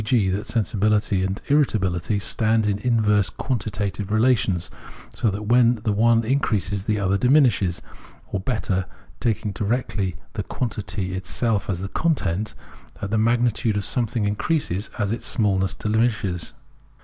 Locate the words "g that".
0.03-0.47